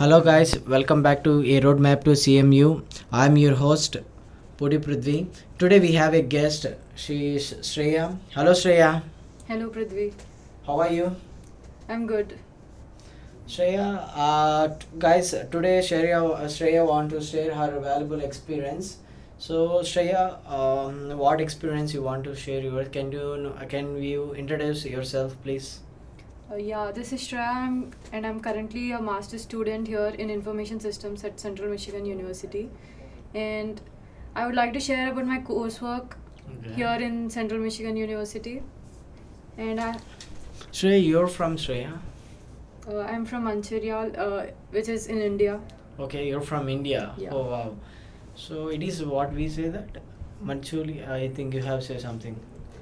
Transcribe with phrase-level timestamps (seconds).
[0.00, 0.58] Hello, guys.
[0.60, 2.82] Welcome back to a roadmap to CMU.
[3.12, 3.98] I'm your host,
[4.56, 5.26] Pudi Prudhvi.
[5.58, 6.64] Today we have a guest.
[6.94, 8.16] She is Shreya.
[8.34, 9.02] Hello, Shreya.
[9.46, 10.14] Hello, Prudhvi.
[10.66, 11.14] How are you?
[11.86, 12.38] I'm good.
[13.46, 18.96] Shreya, uh, t- guys, today Shreya, uh, Shreya want to share her valuable experience.
[19.36, 22.62] So, Shreya, um, what experience you want to share?
[22.62, 22.88] Yours?
[22.90, 25.70] Can you can you introduce yourself, please?
[26.50, 30.80] Uh, yeah, this is Shreya, I'm, and I'm currently a master's student here in Information
[30.80, 32.68] Systems at Central Michigan University.
[33.34, 33.80] And
[34.34, 36.14] I would like to share about my coursework
[36.74, 38.62] here in Central Michigan University.
[39.58, 39.96] And I,
[40.72, 41.96] Shreya, you're from Shreya.
[42.88, 45.60] uh, I'm from Mancherial, uh, which is in India.
[46.00, 47.12] Okay, you're from India.
[47.16, 47.30] Yeah.
[47.30, 47.76] Oh wow.
[48.34, 49.98] So it is what we say that
[50.44, 51.08] Manchuli.
[51.08, 52.34] I think you have said something.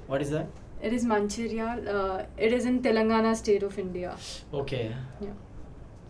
[0.07, 0.47] What is that?
[0.81, 1.89] It is Mancherial.
[1.89, 4.15] Uh, it is in Telangana state of India.
[4.53, 4.95] Okay.
[5.21, 5.29] Yeah.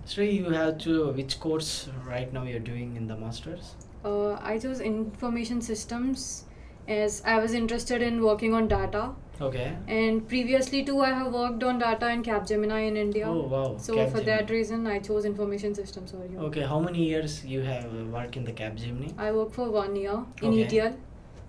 [0.05, 3.75] So you have to which course right now you're doing in the masters?
[4.03, 6.45] Uh, I chose Information Systems
[6.87, 9.11] as I was interested in working on data.
[9.41, 9.75] Okay.
[9.87, 13.27] And previously too, I have worked on data in Capgemini in India.
[13.27, 13.77] Oh wow.
[13.77, 16.39] So for that reason, I chose information systems over here.
[16.39, 16.61] Okay.
[16.61, 19.13] How many years you have worked in the Capgemini?
[19.17, 20.63] I worked for one year in Okay.
[20.65, 20.97] ETL,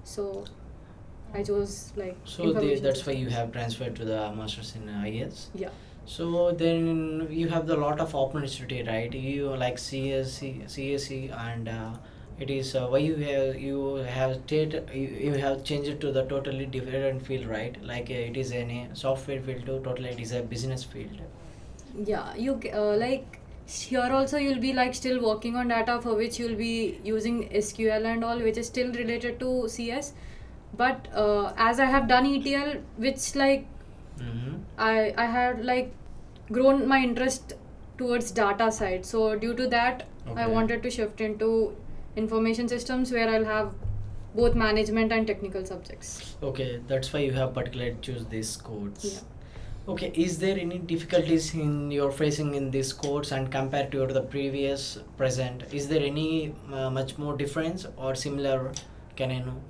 [0.04, 0.44] so
[1.34, 5.48] I chose like So information that's why you have transferred to the masters in IS.
[5.54, 5.70] Yeah.
[6.06, 9.12] So then you have the lot of opportunity, right?
[9.12, 11.92] You like CSC, CSC, and uh,
[12.40, 16.24] it is uh, why you have you have you, you have changed it to the
[16.24, 17.76] totally different field, right?
[17.82, 21.20] Like uh, it is in a software field to totally it is a business field.
[22.04, 26.38] Yeah, you uh, like here also you'll be like still working on data for which
[26.38, 30.12] you'll be using SQL and all, which is still related to CS.
[30.76, 33.66] But uh, as I have done ETL, which like
[34.20, 34.56] Mm-hmm.
[34.78, 35.92] I I had like
[36.52, 37.54] grown my interest
[37.98, 39.06] towards data side.
[39.06, 41.76] So due to that, I wanted to shift into
[42.16, 43.72] information systems where I'll have
[44.34, 46.36] both management and technical subjects.
[46.42, 49.04] Okay, that's why you have particularly choose these codes.
[49.14, 49.92] Yeah.
[49.92, 54.22] Okay, is there any difficulties in you're facing in this course and compared to the
[54.22, 55.64] previous present?
[55.72, 58.72] Is there any uh, much more difference or similar?
[59.16, 59.60] Can I know?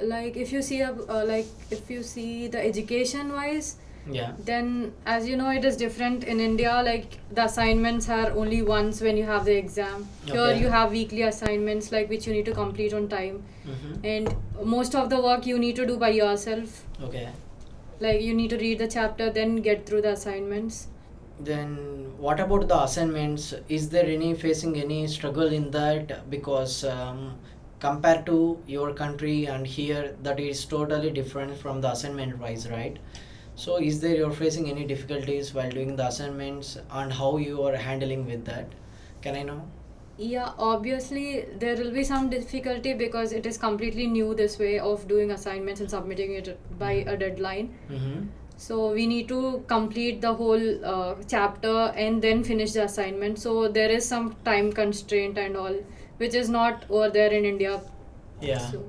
[0.00, 3.76] Like if you see a uh, like if you see the education wise,
[4.10, 4.32] Yeah.
[4.46, 6.72] then as you know it is different in India.
[6.86, 10.08] Like the assignments are only once when you have the exam.
[10.24, 14.04] Here you have weekly assignments like which you need to complete on time, Mm-hmm.
[14.04, 14.34] and
[14.76, 16.82] most of the work you need to do by yourself.
[17.10, 17.28] Okay.
[18.04, 20.78] like you need to read the chapter then get through the assignments
[21.48, 21.68] Then
[22.24, 23.44] what about the assignments?
[23.76, 26.12] Is there any facing any struggle in that?
[26.34, 27.22] Because um,
[27.82, 32.98] compared to your country and here, that is totally different from the assignment wise, right?
[33.56, 37.76] So is there you're facing any difficulties while doing the assignments and how you are
[37.76, 38.68] handling with that?
[39.22, 39.62] Can I know?
[40.18, 45.06] yeah obviously there will be some difficulty because it is completely new this way of
[45.08, 48.26] doing assignments and submitting it by a deadline Mm-hmm.
[48.56, 51.76] so we need to complete the whole uh, chapter
[52.06, 55.76] and then finish the assignment so there is some time constraint and all
[56.24, 57.74] which is not over there in india
[58.40, 58.70] Yeah.
[58.70, 58.82] so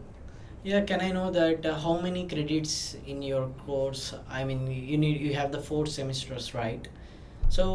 [0.64, 4.14] Yeah, can I know that uh, how many credits in your course?
[4.30, 4.62] I mean,
[4.92, 6.88] you need you have the four semesters, right?
[7.50, 7.66] So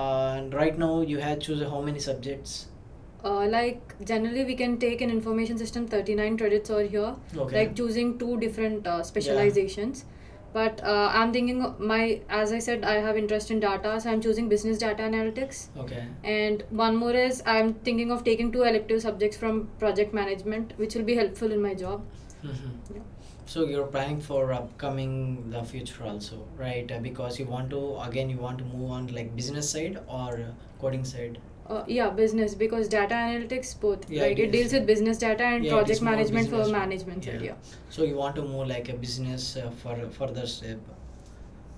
[0.00, 2.68] uh, right now you have choose how many subjects?
[3.24, 7.56] uh, like generally we can take an information system 39 credits over here Okay.
[7.58, 10.04] like choosing two different uh, specializations
[10.58, 14.20] but uh, i'm thinking my as i said i have interest in data so i'm
[14.26, 16.04] choosing business data analytics okay.
[16.24, 20.94] and one more is i'm thinking of taking two elective subjects from project management which
[20.94, 22.02] will be helpful in my job
[22.44, 22.94] Mm-hmm.
[22.94, 23.02] Yeah.
[23.46, 26.90] So you're planning for upcoming the future also, right?
[26.90, 30.54] Uh, because you want to again you want to move on like business side or
[30.80, 31.38] coding side.
[31.70, 35.44] Uh, yeah business because data analytics both Yeah, like it it, deals with business data
[35.44, 37.40] and Yeah, project management for management Yeah.
[37.48, 37.54] yeah
[37.90, 40.78] So you want to move like a business uh, for further step.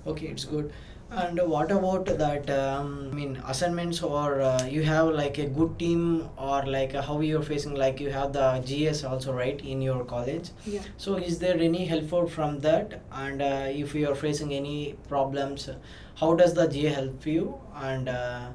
[0.06, 0.72] Okay, it's good.
[1.10, 2.50] And what about that?
[2.50, 7.01] Um, I mean, assignments or uh, you have like a good team or like uh,
[7.01, 10.51] how you're facing like you have the GS also right in your college.
[10.66, 13.01] yeah So is there any help from that?
[13.10, 15.71] And uh, if you are facing any problems,
[16.16, 17.59] how does the GA help you?
[17.74, 18.48] And uh,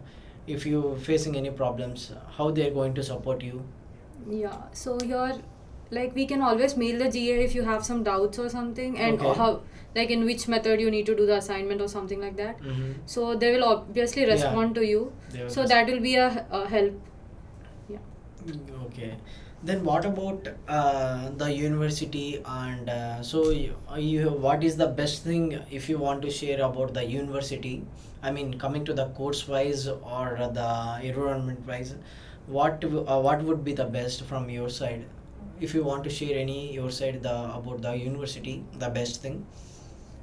[0.48, 3.64] if you're facing any problems, how they are going to support you?
[4.30, 5.36] Yeah, so here,
[5.92, 9.20] like we can always mail the GA if you have some doubts or something, and
[9.22, 9.34] Okay.
[9.40, 9.62] how,
[9.96, 12.60] like in which method you need to do the assignment or something like that.
[12.62, 12.92] Mm-hmm.
[13.06, 14.34] So they will obviously Yeah.
[14.34, 15.12] respond to you.
[15.48, 16.94] So that will be a, a help.
[17.90, 18.00] Yeah.
[18.86, 19.16] Okay.
[19.64, 25.24] Then what about uh, the university and uh, so you, you what is the best
[25.24, 27.86] thing if you want to share about the university?
[28.22, 31.96] I mean, coming to the course wise or the environment wise,
[32.48, 35.06] what uh, what would be the best from your side?
[35.62, 39.46] If you want to share any your side the about the university, the best thing.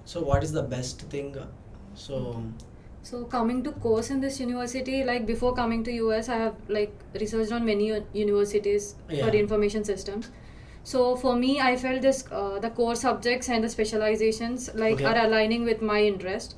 [0.04, 1.34] So what is the best thing?
[1.94, 2.44] So
[3.02, 6.92] So coming to course in this university, like before coming to US, I have like
[7.18, 9.26] researched on many universities Yeah.
[9.30, 10.30] for information systems.
[10.84, 15.04] So for me, I felt this uh, the core subjects and the specializations like Okay.
[15.12, 16.56] are aligning with my interest.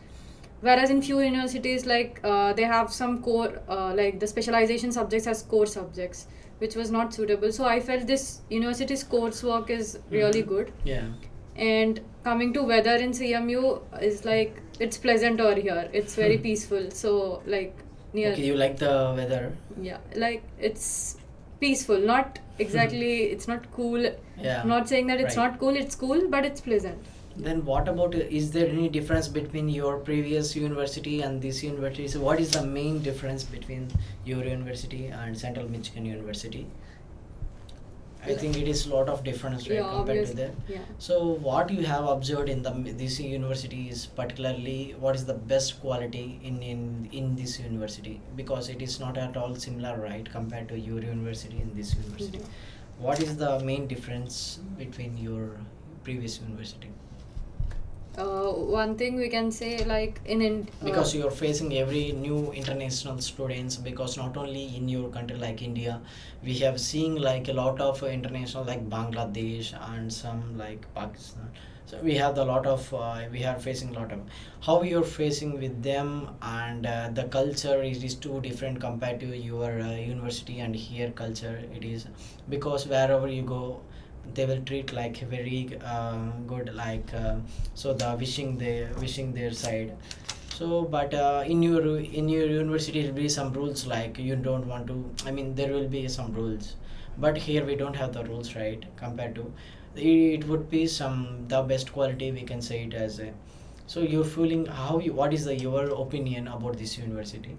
[0.61, 5.27] Whereas in few universities, like uh, they have some core uh, like the specialization subjects
[5.27, 6.27] as core subjects,
[6.59, 7.51] which was not suitable.
[7.53, 10.49] So I felt this university's coursework is really Mhm.
[10.55, 11.09] good yeah,
[11.57, 15.89] and coming to weather in CMU is like it's pleasant over here.
[15.93, 16.43] It's very Hmm.
[16.43, 16.91] peaceful.
[16.91, 17.77] So like
[18.13, 19.53] near okay, you like the weather.
[19.81, 21.17] yeah, like it's
[21.61, 21.99] peaceful.
[21.99, 23.15] Not exactly.
[23.25, 24.07] It's not cool.
[24.41, 24.61] Yeah.
[24.63, 25.51] I'm not saying that it's Right.
[25.51, 25.77] not cool.
[25.77, 26.99] It's cool, but it's pleasant.
[27.35, 32.07] Then what about is there any difference between your previous university and this university?
[32.09, 33.87] So what is the main difference between
[34.27, 36.67] your university and Central Michigan University?
[38.25, 40.51] I think it is a lot of difference right yeah, compared to obviously.
[40.69, 40.85] Yeah.
[40.99, 42.71] So what you have observed in the
[43.03, 48.69] this university is particularly what is the best quality in in in this university because
[48.69, 52.39] it is not at all similar right compared to your university in this university.
[52.39, 53.07] Mhm.
[53.09, 55.49] What is the main difference between your
[56.05, 56.93] previous university?
[58.19, 62.53] Uh, one thing we can say like in in uh, because you're facing every new
[62.53, 65.99] international students because not only in your country like india
[66.45, 71.49] we have seen like a lot of international like bangladesh and some like pakistan.
[71.87, 74.21] So we have a lot of uh, we are facing a lot of.
[74.67, 79.27] How you're facing with them and uh, the culture is, is too different compared to
[79.37, 82.07] your uh, university and here culture it is.
[82.49, 83.81] Because wherever you go
[84.35, 86.17] they will treat like very uh,
[86.47, 87.37] good like uh,
[87.75, 89.97] so the wishing they wishing their side.
[90.55, 94.37] So but uh, in your in your university there will be some rules like you
[94.37, 94.97] don't want to
[95.27, 96.77] i mean there will be some rules.
[97.19, 99.53] But here we don't have the rules right compared to
[99.95, 103.33] it would be some the best quality we can say it as a
[103.87, 107.57] so you're feeling how you what is the your opinion about this university?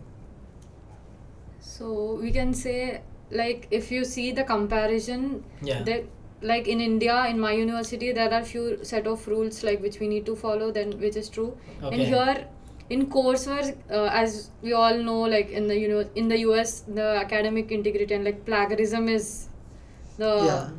[1.60, 3.02] So we can say
[3.32, 5.84] like if you see the comparison yeah.
[5.84, 6.06] that
[6.52, 10.08] like in india in my university there are few set of rules like which we
[10.08, 11.56] need to follow then which is true.
[11.82, 12.48] And here
[12.90, 16.82] in coursework uh, as we all know like in the you know in the us
[16.82, 19.48] the academic integrity and like plagiarism is
[20.18, 20.70] the yeah.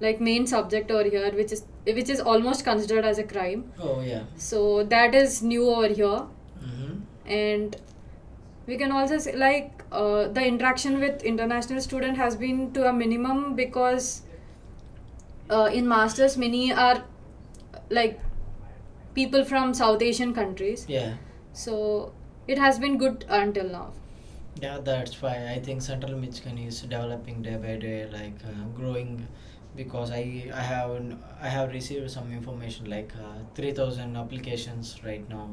[0.00, 3.70] like main subject over here which is which is almost considered as a crime.
[3.78, 4.22] Oh yeah.
[4.36, 6.22] So that is new over here.
[6.62, 6.98] Mm-hmm.
[7.26, 7.76] and
[8.66, 12.92] we can also say like uh, the interaction with international student has been to a
[12.92, 14.22] minimum because
[15.58, 17.04] uh, in masters many are
[17.90, 18.20] like
[19.14, 21.14] people from south asian countries yeah
[21.52, 22.12] so
[22.48, 23.88] it has been good until now
[24.62, 29.12] Yeah, that's why I think Central Michigan is developing day by day, like uh, growing.
[29.78, 30.20] Because I
[30.62, 30.90] I have
[31.48, 35.46] I have received some information like uh, three thousand applications right now.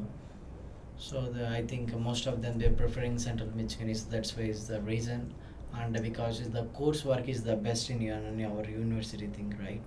[0.97, 4.67] So the, I think most of them they're preferring Central Michigan is that's why is
[4.67, 5.33] the reason,
[5.73, 9.81] and because the coursework is the best in your in our university thing right,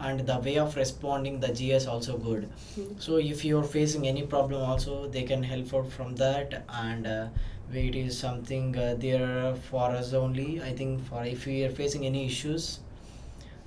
[0.00, 2.48] and the way of responding the GS also good.
[2.74, 2.98] Hmm.
[2.98, 7.28] So if you're facing any problem also they can help out from that and uh,
[7.72, 10.62] it is something uh, there for us only.
[10.62, 12.80] I think for if we are facing any issues,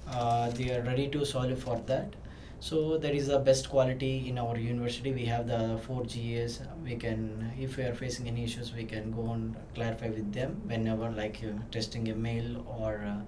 [0.07, 2.15] uh, they are ready to solve for that.
[2.62, 5.12] So that is the best quality in our university.
[5.12, 6.62] We have the four GAs.
[6.84, 10.62] We can, if we are facing any issues, we can go and clarify with them
[10.65, 13.22] whenever, like uh, testing a mail or uh,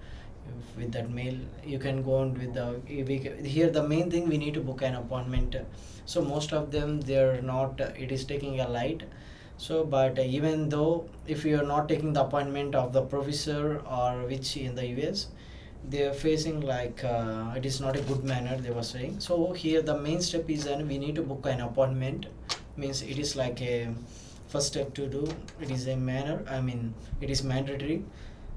[0.78, 1.36] with that mail,
[1.66, 2.80] you can go on with the.
[2.88, 5.56] We, here, the main thing we need to book an appointment.
[6.06, 7.80] So most of them, they're not.
[7.80, 9.04] It is taking a light.
[9.58, 14.26] So, but even though if you are not taking the appointment of the professor or
[14.28, 15.28] which in the US,
[15.90, 19.20] they are facing like uh, it is not a good manner they were saying.
[19.20, 22.28] So here the main step is that we need to book an appointment.
[22.78, 23.94] Means it is like a
[24.48, 25.28] first step to do.
[25.62, 28.04] It is a manner i mean it is mandatory.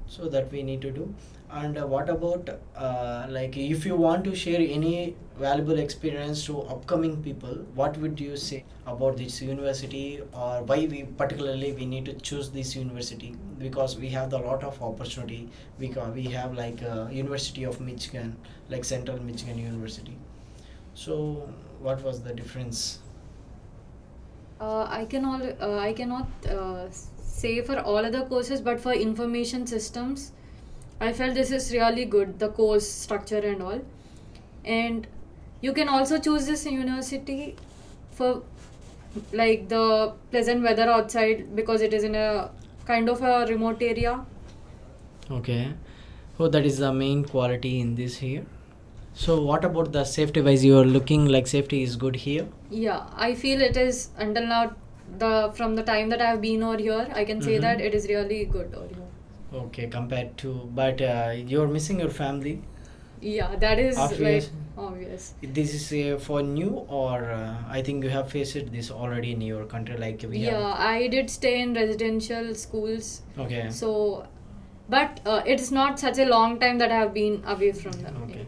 [0.07, 1.13] So that we need to do
[1.51, 6.61] and uh, what about uh, like if you want to share any valuable experience to
[6.63, 10.21] upcoming people what would you say about this university?
[10.33, 13.35] Or why we particularly we need to choose this university?
[13.59, 15.49] Because we have a lot of opportunity.
[15.79, 18.35] We ca- we have like uh, university of michigan
[18.69, 20.17] like central michigan university.
[20.95, 21.49] So
[21.79, 22.99] what was the difference?
[24.59, 26.27] Uh, i can all uh, i cannot
[27.21, 30.31] say for all other courses but for information systems
[30.99, 33.81] I felt this is really good, the course structure and all.
[34.65, 35.07] And
[35.61, 37.55] you can also choose this university
[38.11, 38.43] for
[39.31, 42.49] like the pleasant weather outside because it is in a
[42.85, 44.25] kind of a remote area.
[45.31, 45.73] Okay.
[46.37, 48.45] So that is the main quality in this here.
[49.13, 50.63] So, what about the safety wise?
[50.63, 52.47] You are looking like safety is good here.
[52.69, 54.75] Yeah, I feel it is until now
[55.17, 57.61] the from the time that I have been over here, I can say Mhm.
[57.61, 59.06] that it is really good over here.
[59.53, 62.61] Okay, compared to, but uh, you're missing your family.
[63.21, 64.45] Yeah, that is Obvious.
[64.45, 65.33] like obvious.
[65.41, 69.41] This is uh, for new, or uh, I think you have faced this already in
[69.41, 69.97] your country.
[69.97, 73.21] Like we Yeah, I did stay in residential schools.
[73.37, 73.69] Okay.
[73.71, 74.27] so
[74.89, 78.23] but uh, it's not such a long time that I have been away from them.
[78.23, 78.47] Okay.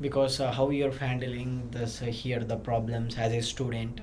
[0.00, 4.00] Because uh, how you're handling this uh, here the problems as a student,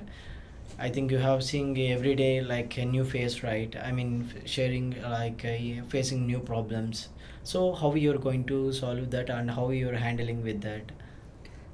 [0.78, 3.74] I think you have seen every day like a new face, right?
[3.82, 7.08] I mean, f- sharing like uh, facing new problems.
[7.44, 10.92] So how you're going to solve that and how you're handling with that?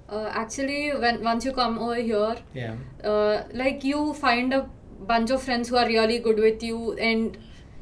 [0.08, 2.76] Uh, actually, when once you come over here, Yeah.
[3.04, 4.68] uh, like you find a
[5.06, 7.36] bunch of friends who are really good with you, and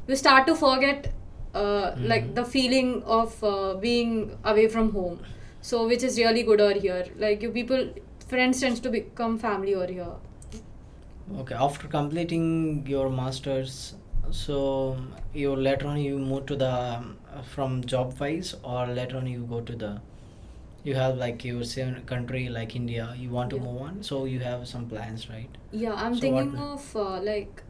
[0.07, 1.13] you start to forget
[1.53, 2.35] uh, like Mhm.
[2.35, 5.19] the feeling of uh, being away from home.
[5.61, 7.05] So which is really good over here.
[7.17, 7.87] Like you people,
[8.33, 10.11] friends tends to become family over here.
[11.39, 11.55] Okay.
[11.55, 13.95] After completing your masters,
[14.31, 14.97] so
[15.33, 17.17] you later on you move to the um,
[17.53, 20.01] from job wise or later on you go to the
[20.83, 23.63] you have like your same country like India you want to Yeah.
[23.63, 27.63] move on so you have some plans right Yeah, I'm So thinking of uh, like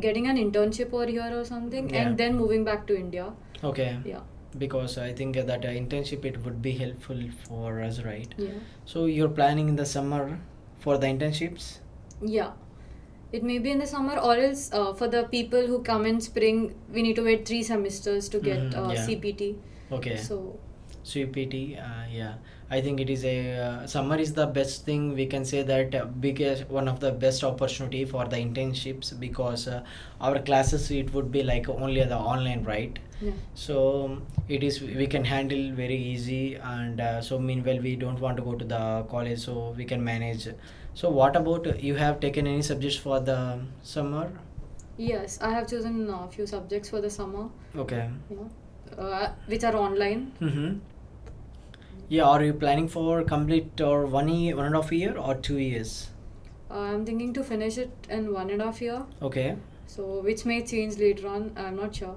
[0.00, 2.08] getting an internship over here or something, Yeah.
[2.08, 3.32] and then moving back to India.
[3.64, 4.20] okay Yeah,
[4.58, 9.06] because I think that uh, internship it would be helpful for us right yeah, so
[9.06, 10.38] you're planning in the summer
[10.86, 11.78] for the internships
[12.22, 12.52] yeah.
[13.32, 16.20] It may be in the summer, or else uh, for the people who come in
[16.20, 19.06] spring, we need to wait three semesters to get Mhm, uh, yeah.
[19.06, 19.56] CPT.
[19.92, 20.58] okay So
[21.04, 22.34] CPT, uh, yeah.
[22.68, 25.94] I think it is a uh, summer is the best thing we can say that
[25.94, 29.82] uh, biggest one of the best opportunity for the internships because uh,
[30.20, 34.18] our classes it would be like only the online right yeah, so
[34.48, 38.42] it is we can handle very easy and uh, so meanwhile we don't want to
[38.42, 40.48] go to the college so we can manage
[40.98, 43.38] so what about you have taken any subjects for the
[43.94, 44.26] summer
[44.98, 47.42] yes, I have chosen a few subjects for the summer.
[47.84, 48.46] okay Yeah,
[49.06, 50.22] uh, which are online.
[50.40, 50.78] mm-hmm.
[52.08, 55.34] yeah are you planning for complete or one year one and a half year or
[55.48, 55.96] two years
[56.70, 59.02] Uh, I'm thinking to finish it in one and a half year.
[59.30, 59.48] okay
[59.96, 61.44] So which may change later on.
[61.64, 62.16] I'm not sure.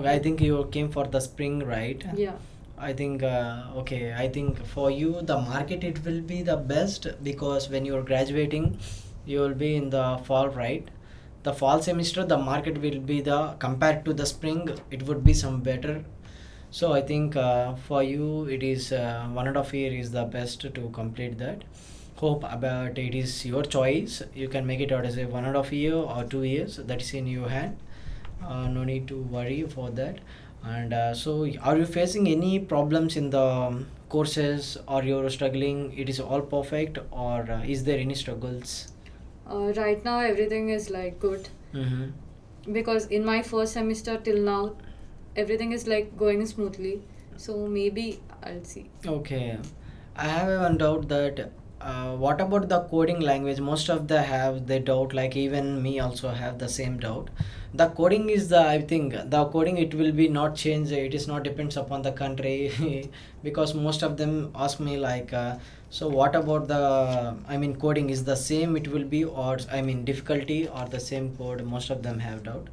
[0.00, 2.36] okay i think you came for the spring right Yeah.
[2.80, 4.12] I think uh, okay.
[4.12, 8.78] I think for you the market it will be the best because when you're graduating,
[9.26, 10.88] you will be in the fall, right?
[11.42, 15.34] The fall semester the market will be the compared to the spring it would be
[15.34, 16.04] some better.
[16.70, 20.10] So I think uh, for you it is uh, one and a half year is
[20.12, 21.64] the best to complete that.
[22.16, 24.22] Hope about it is your choice.
[24.34, 26.76] You can make it out as a one and a half year or two years.
[26.76, 27.78] That is in your hand.
[28.44, 30.18] Uh, no need to worry for that
[30.64, 34.76] and uh, so are you facing any problems in the um, courses?
[34.86, 35.96] Or you're struggling?
[35.96, 36.98] It is all perfect?
[37.10, 38.92] Or uh, is there any struggles?
[39.50, 41.48] Uh, right now everything is like good.
[41.74, 42.72] mm-hmm.
[42.72, 44.76] because in my first semester till now
[45.36, 47.02] everything is like going smoothly.
[47.36, 48.90] So maybe i'll see.
[49.06, 49.58] Okay.
[50.16, 51.50] I have one doubt that
[51.80, 53.60] uh, what about the coding language?
[53.60, 57.30] Most of the have the doubt like even me also have the same doubt
[57.74, 61.26] the coding is the i think the coding it will be not change it is
[61.28, 63.10] not depends upon the country
[63.42, 65.54] because most of them ask me like uh,
[65.90, 69.82] so what about the i mean coding is the same it will be or i
[69.82, 71.64] mean difficulty or the same code?
[71.64, 72.68] Most of them have doubt.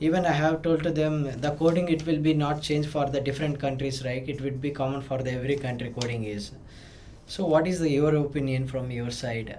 [0.00, 3.20] Even i have told to them the coding it will be not change for the
[3.20, 4.28] different countries right?
[4.28, 6.52] It would be common for the every country coding is.
[7.26, 9.56] So what is the, your opinion from your side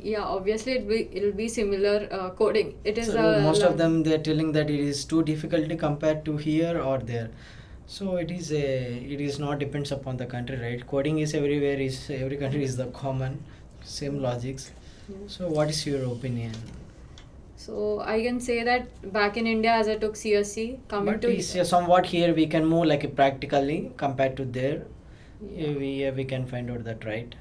[0.00, 2.74] yeah obviously it be it'll be similar uh, coding.
[2.84, 6.36] It is so most of them they're telling that it is too difficult compared to
[6.36, 7.30] here or there.
[7.86, 8.66] So it is a
[9.14, 10.86] it is not depends upon the country right?
[10.86, 13.42] Coding is everywhere is every country is the common
[13.82, 14.70] same logics.
[15.08, 15.16] Yeah.
[15.26, 16.52] so what is your opinion?
[17.56, 21.34] So i can say that back in india as i took csc coming but to
[21.42, 24.82] is uh, somewhat here we can move like practically compared to there.
[25.42, 25.74] Yeah.
[25.82, 27.34] we uh, we can find out that right?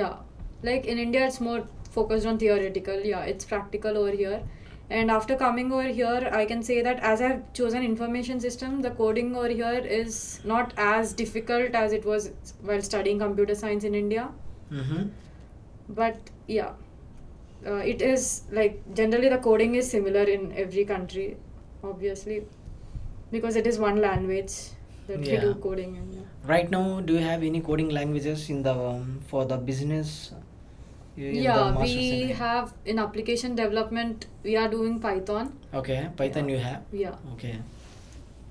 [0.00, 0.14] Yeah.
[0.62, 1.64] Like in india it's more
[1.96, 4.42] focused on theoretical yeah it's practical over here
[4.90, 8.90] and after coming over here i can say that as i've chosen information system the
[9.02, 12.30] coding over here is not as difficult as it was
[12.62, 14.28] while studying computer science in india
[14.70, 15.04] mm-hmm.
[15.88, 16.72] but yeah
[17.66, 21.36] uh, it is like generally the coding is similar in every country
[21.82, 22.44] obviously
[23.30, 24.54] because it is one language
[25.06, 25.40] that we Yeah.
[25.40, 26.20] do coding and yeah.
[26.50, 30.32] Right now, do you have any coding languages in the um, for the business?
[31.16, 35.52] Yeah, we have in application development we are doing Python.
[35.72, 36.54] Okay, Python Yeah.
[36.56, 36.82] you have.
[36.92, 37.54] Yeah, Okay.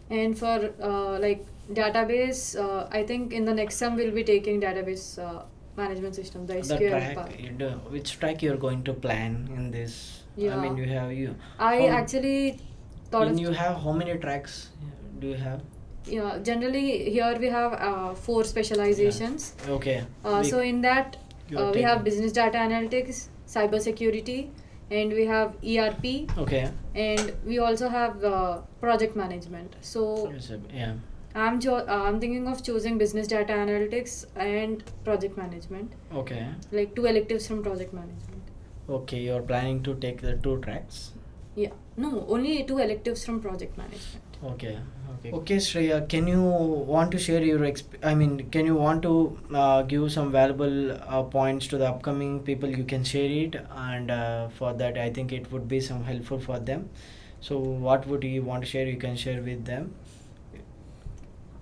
[0.10, 4.62] and for uh, like database, uh, I think in the next sem we'll be taking
[4.62, 5.44] database uh,
[5.78, 7.58] management system, the The SQL track, part.
[7.58, 10.24] do, which track you're going to plan in this?
[10.36, 10.58] yeah.
[10.58, 11.36] I mean, you have you.
[11.60, 12.60] I how- actually
[13.12, 14.70] thought of you have how many tracks
[15.20, 15.62] do you have?
[16.06, 16.38] yeah.
[16.44, 19.54] Generally, here we have uh, four specializations.
[19.78, 20.04] Okay.
[20.26, 21.18] Uh, we- so in that
[21.56, 24.52] uh, we have business data analytics, cyber security,
[24.92, 26.72] and we have ERP, Okay.
[26.96, 29.76] and we also have uh, project management.
[29.82, 30.32] So
[30.74, 30.94] yeah.
[31.36, 36.48] I'm cho- uh, I'm thinking of choosing business data analytics and project management, Okay.
[36.72, 38.42] like two electives from project management.
[38.90, 41.12] Okay, you're planning to take the two tracks.
[41.56, 44.23] Yeah, no, only two electives from project management.
[44.44, 44.78] Okay.
[45.20, 45.32] Okay.
[45.32, 49.38] Okay, Shreya, can you want to share your exp- I mean, can you want to
[49.54, 52.70] uh, give some valuable uh, points to the upcoming people?
[52.70, 56.40] You can share it, and uh, for that, I think it would be some helpful
[56.40, 56.90] for them.
[57.40, 58.86] So, what would you want to share?
[58.86, 59.94] You can share with them.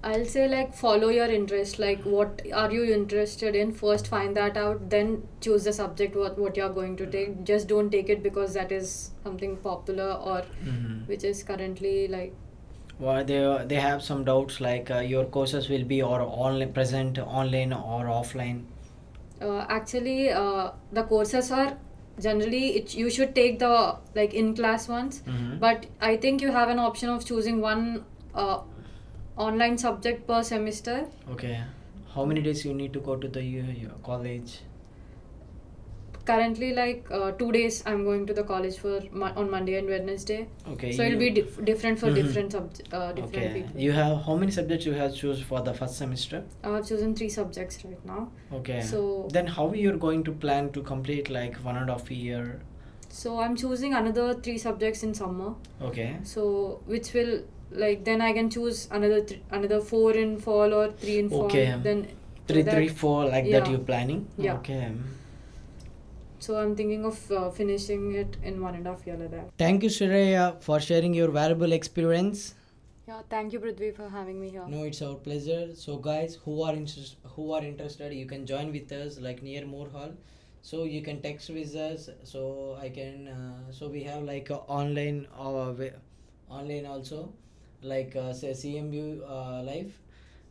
[0.04, 1.78] I'll say like follow your interest.
[1.80, 3.72] Like what are you interested in?
[3.74, 7.44] First find that out, then choose the subject what what you're going to take.
[7.44, 11.06] Just don't take it because that is something popular or Mm-hmm.
[11.12, 12.34] which is currently like
[13.02, 13.40] Well, they
[13.70, 18.04] they have some doubts like uh, your courses will be or online present online or
[18.20, 18.60] offline.
[19.46, 21.70] uh, actually uh, the courses are
[22.26, 23.70] generally it, you should take the
[24.18, 25.48] like in class ones Mhm.
[25.64, 27.82] but i think you have an option of choosing one
[28.44, 28.60] uh,
[29.48, 30.98] online subject per semester
[31.38, 31.56] Okay.
[32.14, 34.54] How many days you need to go to the uh, college?
[36.32, 39.88] Currently like uh, two days i'm going to the college for mo- on monday and
[39.94, 40.40] wednesday
[40.74, 40.92] Okay.
[40.98, 42.16] so it'll be dif- different for Mhm.
[42.22, 43.54] different subject uh, different Okay.
[43.62, 46.42] people You have how many subjects you have choose for the first semester?
[46.64, 48.22] i've chosen three subjects right now
[48.60, 48.82] Okay.
[48.92, 52.44] So- then how you're going to plan to complete like one and a half year?
[53.22, 55.48] so i'm choosing another three subjects in summer
[55.90, 56.10] Okay.
[56.34, 56.44] so
[56.94, 57.34] which will
[57.84, 61.46] like then i can choose another th- another four in fall or three in fall
[61.52, 61.66] Okay.
[61.88, 62.08] then
[62.52, 64.22] Three, that- three, four, like that you're planning?
[64.46, 64.56] Yeah.
[64.56, 64.88] Okay.
[66.46, 69.50] So i'm thinking of uh, finishing it in one and a half year like that
[69.64, 72.42] Thank you, Shreya, for sharing your valuable experience.
[73.10, 75.62] yeah thank you prudhvi for having me here No, it's our pleasure.
[75.84, 79.64] So, guys, who are interest, who are interested, you can join with us like near
[79.72, 80.12] Moore Hall.
[80.70, 82.10] So you can text with us.
[82.32, 82.44] So
[82.86, 83.28] I can.
[83.36, 85.74] Uh, so we have like a online uh,
[86.60, 87.22] online also,
[87.94, 89.06] like uh, say CMU
[89.38, 89.98] uh, live.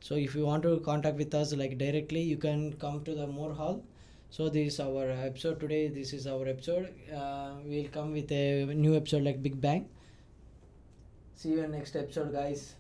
[0.09, 3.27] So if you want to contact with us like directly, you can come to the
[3.39, 3.81] Moore Hall.
[4.31, 5.89] So this is our episode today.
[5.89, 6.95] This is our episode.
[7.13, 9.89] Uh, we'll come with a new episode like Big Bang.
[11.35, 12.75] See you in next episode, guys.